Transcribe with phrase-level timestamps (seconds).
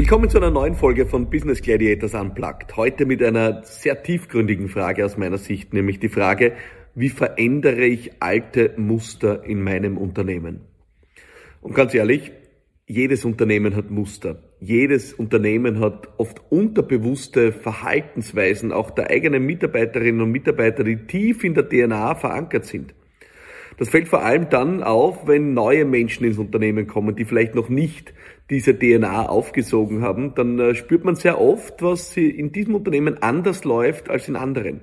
[0.00, 2.74] Willkommen zu einer neuen Folge von Business Gladiators Unplugged.
[2.78, 6.54] Heute mit einer sehr tiefgründigen Frage aus meiner Sicht, nämlich die Frage,
[6.94, 10.62] wie verändere ich alte Muster in meinem Unternehmen?
[11.60, 12.32] Und ganz ehrlich,
[12.86, 14.42] jedes Unternehmen hat Muster.
[14.58, 21.52] Jedes Unternehmen hat oft unterbewusste Verhaltensweisen auch der eigenen Mitarbeiterinnen und Mitarbeiter, die tief in
[21.52, 22.94] der DNA verankert sind.
[23.80, 27.70] Das fällt vor allem dann auf, wenn neue Menschen ins Unternehmen kommen, die vielleicht noch
[27.70, 28.12] nicht
[28.50, 30.34] diese DNA aufgesogen haben.
[30.34, 34.82] Dann äh, spürt man sehr oft, was in diesem Unternehmen anders läuft als in anderen.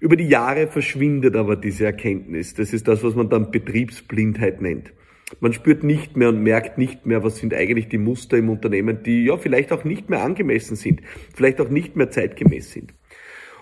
[0.00, 2.54] Über die Jahre verschwindet aber diese Erkenntnis.
[2.54, 4.92] Das ist das, was man dann Betriebsblindheit nennt.
[5.38, 9.04] Man spürt nicht mehr und merkt nicht mehr, was sind eigentlich die Muster im Unternehmen,
[9.04, 11.02] die ja vielleicht auch nicht mehr angemessen sind,
[11.36, 12.94] vielleicht auch nicht mehr zeitgemäß sind.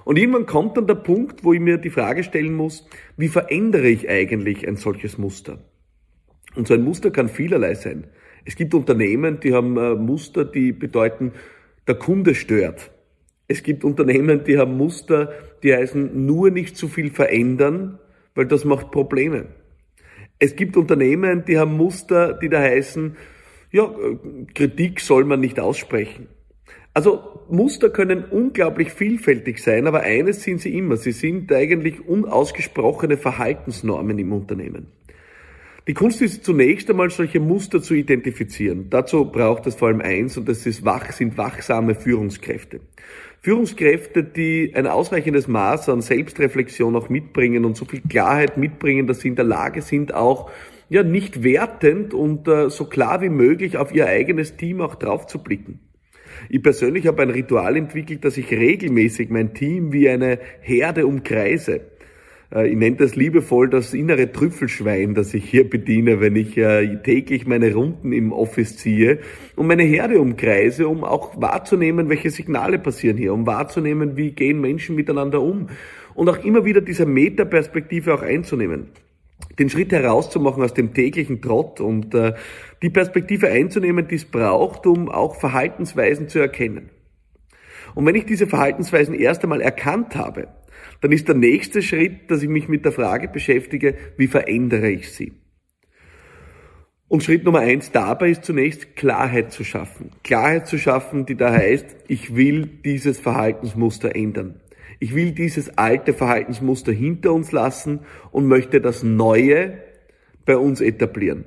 [0.05, 3.89] Und irgendwann kommt dann der Punkt, wo ich mir die Frage stellen muss, wie verändere
[3.89, 5.59] ich eigentlich ein solches Muster?
[6.55, 8.09] Und so ein Muster kann vielerlei sein.
[8.45, 11.33] Es gibt Unternehmen, die haben äh, Muster, die bedeuten,
[11.87, 12.91] der Kunde stört.
[13.49, 17.99] Es gibt Unternehmen, die haben Muster, die heißen, nur nicht zu viel verändern,
[18.35, 19.47] weil das macht Probleme.
[20.39, 23.17] Es gibt Unternehmen, die haben Muster, die da heißen,
[23.71, 24.17] ja, äh,
[24.55, 26.29] Kritik soll man nicht aussprechen.
[26.95, 30.97] Also Muster können unglaublich vielfältig sein, aber eines sind sie immer.
[30.97, 34.89] Sie sind eigentlich unausgesprochene Verhaltensnormen im Unternehmen.
[35.89, 38.87] Die Kunst ist zunächst einmal solche Muster zu identifizieren.
[38.89, 42.81] Dazu braucht es vor allem eins und das ist wach, sind wachsame Führungskräfte.
[43.41, 49.21] Führungskräfte, die ein ausreichendes Maß an Selbstreflexion auch mitbringen und so viel Klarheit mitbringen, dass
[49.21, 50.51] sie in der Lage sind, auch
[50.89, 55.27] ja nicht wertend und äh, so klar wie möglich auf ihr eigenes Team auch drauf
[55.27, 55.81] zu blicken.
[56.49, 61.81] Ich persönlich habe ein Ritual entwickelt, dass ich regelmäßig mein Team wie eine Herde umkreise.
[62.55, 66.97] Äh, ich nenne das liebevoll das innere Trüffelschwein, das ich hier bediene, wenn ich äh,
[67.03, 69.19] täglich meine Runden im Office ziehe
[69.57, 74.61] und meine Herde umkreise, um auch wahrzunehmen, welche Signale passieren hier, um wahrzunehmen, wie gehen
[74.61, 75.69] Menschen miteinander um
[76.15, 78.89] und auch immer wieder diese Metaperspektive auch einzunehmen
[79.59, 82.35] den Schritt herauszumachen aus dem täglichen Trott und äh,
[82.83, 86.91] die Perspektive einzunehmen, die es braucht, um auch Verhaltensweisen zu erkennen.
[87.95, 90.49] Und wenn ich diese Verhaltensweisen erst einmal erkannt habe,
[91.01, 95.13] dann ist der nächste Schritt, dass ich mich mit der Frage beschäftige, wie verändere ich
[95.13, 95.33] sie?
[97.09, 100.13] Und Schritt Nummer eins dabei ist zunächst Klarheit zu schaffen.
[100.25, 104.62] Klarheit zu schaffen, die da heißt, ich will dieses Verhaltensmuster ändern.
[105.03, 109.83] Ich will dieses alte Verhaltensmuster hinter uns lassen und möchte das Neue
[110.45, 111.45] bei uns etablieren.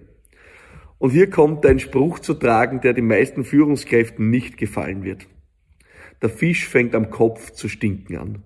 [0.97, 5.29] Und hier kommt ein Spruch zu tragen, der den meisten Führungskräften nicht gefallen wird.
[6.21, 8.43] Der Fisch fängt am Kopf zu stinken an.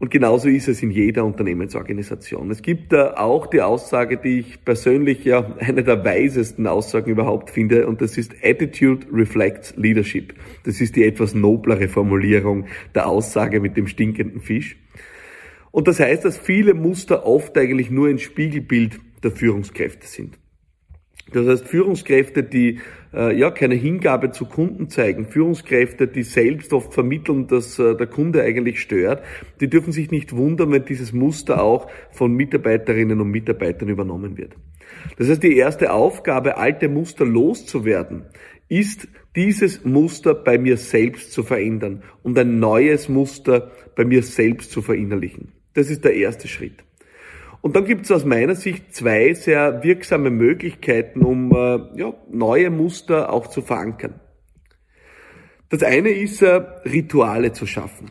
[0.00, 2.50] Und genauso ist es in jeder Unternehmensorganisation.
[2.52, 7.50] Es gibt da auch die Aussage, die ich persönlich ja eine der weisesten Aussagen überhaupt
[7.50, 10.34] finde, und das ist Attitude reflects Leadership.
[10.64, 14.76] Das ist die etwas noblere Formulierung der Aussage mit dem stinkenden Fisch.
[15.72, 20.38] Und das heißt, dass viele Muster oft eigentlich nur ein Spiegelbild der Führungskräfte sind.
[21.32, 22.80] Das heißt, Führungskräfte, die
[23.12, 28.06] äh, ja keine Hingabe zu Kunden zeigen, Führungskräfte, die selbst oft vermitteln, dass äh, der
[28.06, 29.22] Kunde eigentlich stört,
[29.60, 34.54] die dürfen sich nicht wundern, wenn dieses Muster auch von Mitarbeiterinnen und Mitarbeitern übernommen wird.
[35.18, 38.24] Das heißt, die erste Aufgabe, alte Muster loszuwerden,
[38.68, 44.70] ist dieses Muster bei mir selbst zu verändern und ein neues Muster bei mir selbst
[44.70, 45.52] zu verinnerlichen.
[45.74, 46.84] Das ist der erste Schritt.
[47.60, 52.70] Und dann gibt es aus meiner Sicht zwei sehr wirksame Möglichkeiten, um äh, ja, neue
[52.70, 54.20] Muster auch zu verankern.
[55.68, 58.10] Das eine ist, äh, Rituale zu schaffen.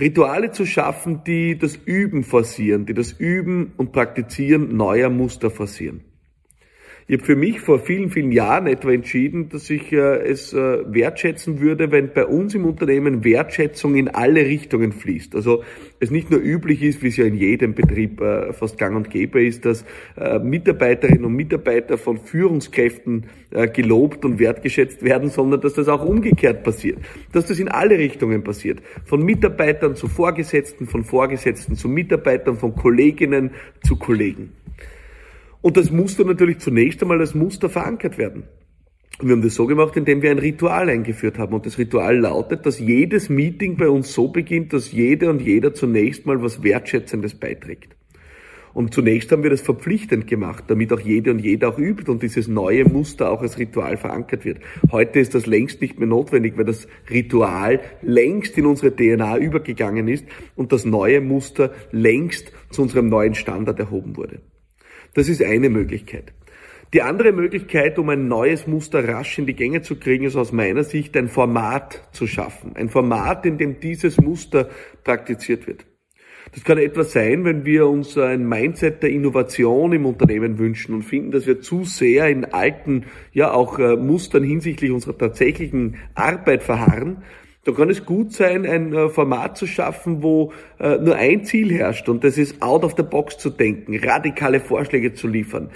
[0.00, 6.11] Rituale zu schaffen, die das Üben forcieren, die das Üben und Praktizieren neuer Muster forcieren.
[7.08, 10.78] Ich habe für mich vor vielen, vielen Jahren etwa entschieden, dass ich äh, es äh,
[10.86, 15.34] wertschätzen würde, wenn bei uns im Unternehmen Wertschätzung in alle Richtungen fließt.
[15.34, 15.64] Also
[15.98, 19.10] es nicht nur üblich ist, wie es ja in jedem Betrieb äh, fast gang und
[19.10, 19.84] gäbe ist, dass
[20.42, 23.26] Mitarbeiterinnen und Mitarbeiter von Führungskräften
[23.72, 26.98] gelobt und wertgeschätzt werden, sondern dass das auch umgekehrt passiert.
[27.32, 28.80] Dass das in alle Richtungen passiert.
[29.04, 33.50] Von Mitarbeitern zu Vorgesetzten, von Vorgesetzten zu Mitarbeitern, von Kolleginnen
[33.82, 34.50] zu Kollegen.
[35.62, 38.44] Und das musste natürlich zunächst einmal als Muster verankert werden.
[39.18, 41.54] Und wir haben das so gemacht, indem wir ein Ritual eingeführt haben.
[41.54, 45.74] Und das Ritual lautet, dass jedes Meeting bei uns so beginnt, dass jede und jeder
[45.74, 47.94] zunächst mal was Wertschätzendes beiträgt.
[48.74, 52.22] Und zunächst haben wir das verpflichtend gemacht, damit auch jede und jeder auch übt und
[52.22, 54.60] dieses neue Muster auch als Ritual verankert wird.
[54.90, 60.08] Heute ist das längst nicht mehr notwendig, weil das Ritual längst in unsere DNA übergegangen
[60.08, 60.24] ist
[60.56, 64.40] und das neue Muster längst zu unserem neuen Standard erhoben wurde.
[65.14, 66.32] Das ist eine Möglichkeit.
[66.92, 70.52] Die andere Möglichkeit, um ein neues Muster rasch in die Gänge zu kriegen, ist aus
[70.52, 72.76] meiner Sicht ein Format zu schaffen.
[72.76, 74.68] Ein Format, in dem dieses Muster
[75.02, 75.86] praktiziert wird.
[76.52, 81.02] Das kann etwas sein, wenn wir uns ein Mindset der Innovation im Unternehmen wünschen und
[81.02, 86.62] finden, dass wir zu sehr in alten, ja auch äh, Mustern hinsichtlich unserer tatsächlichen Arbeit
[86.62, 87.22] verharren.
[87.64, 91.72] Da kann es gut sein, ein äh, Format zu schaffen, wo äh, nur ein Ziel
[91.72, 95.70] herrscht und das ist out of the box zu denken, radikale Vorschläge zu liefern,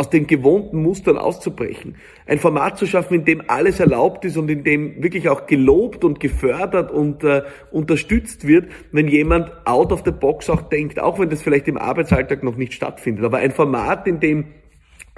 [0.00, 1.96] aus den gewohnten Mustern auszubrechen.
[2.26, 6.04] Ein Format zu schaffen, in dem alles erlaubt ist und in dem wirklich auch gelobt
[6.04, 11.18] und gefördert und äh, unterstützt wird, wenn jemand out of the box auch denkt, auch
[11.18, 13.26] wenn das vielleicht im Arbeitsalltag noch nicht stattfindet.
[13.26, 14.46] Aber ein Format, in dem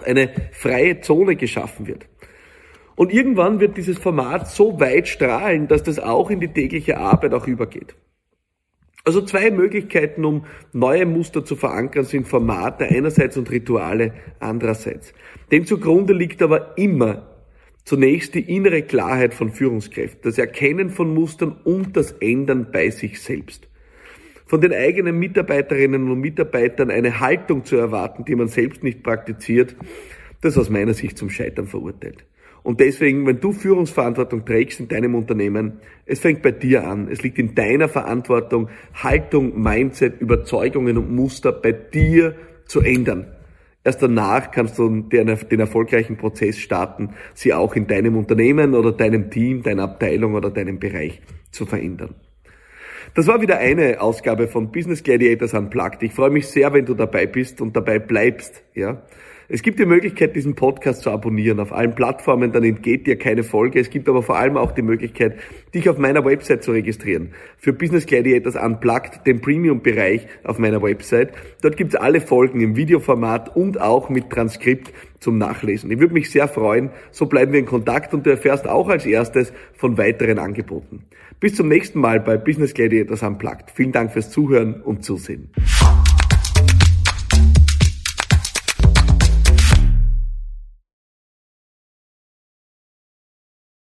[0.04, 2.08] eine freie Zone geschaffen wird.
[2.94, 7.34] Und irgendwann wird dieses Format so weit strahlen, dass das auch in die tägliche Arbeit
[7.34, 7.94] auch übergeht.
[9.04, 15.12] Also zwei Möglichkeiten, um neue Muster zu verankern, sind Formate einerseits und Rituale andererseits.
[15.50, 17.26] Dem zugrunde liegt aber immer
[17.84, 23.20] zunächst die innere Klarheit von Führungskräften, das Erkennen von Mustern und das Ändern bei sich
[23.20, 23.68] selbst.
[24.46, 29.74] Von den eigenen Mitarbeiterinnen und Mitarbeitern eine Haltung zu erwarten, die man selbst nicht praktiziert,
[30.42, 32.24] das aus meiner Sicht zum Scheitern verurteilt.
[32.62, 37.08] Und deswegen, wenn du Führungsverantwortung trägst in deinem Unternehmen, es fängt bei dir an.
[37.10, 42.36] Es liegt in deiner Verantwortung, Haltung, Mindset, Überzeugungen und Muster bei dir
[42.66, 43.26] zu ändern.
[43.84, 48.92] Erst danach kannst du den, den, erfolgreichen Prozess starten, sie auch in deinem Unternehmen oder
[48.92, 51.20] deinem Team, deiner Abteilung oder deinem Bereich
[51.50, 52.14] zu verändern.
[53.14, 56.02] Das war wieder eine Ausgabe von Business Gladiators Unplugged.
[56.02, 59.02] Ich freue mich sehr, wenn du dabei bist und dabei bleibst, ja.
[59.54, 63.42] Es gibt die Möglichkeit, diesen Podcast zu abonnieren auf allen Plattformen, dann entgeht dir keine
[63.42, 63.80] Folge.
[63.80, 65.38] Es gibt aber vor allem auch die Möglichkeit,
[65.74, 67.34] dich auf meiner Website zu registrieren.
[67.58, 71.32] Für Business Gladiators Unplugged, den Premium-Bereich auf meiner Website.
[71.60, 74.90] Dort gibt es alle Folgen im Videoformat und auch mit Transkript
[75.20, 75.90] zum Nachlesen.
[75.90, 76.88] Ich würde mich sehr freuen.
[77.10, 81.04] So bleiben wir in Kontakt und du erfährst auch als erstes von weiteren Angeboten.
[81.40, 83.70] Bis zum nächsten Mal bei Business Gladiators Unplugged.
[83.74, 85.50] Vielen Dank fürs Zuhören und Zusehen.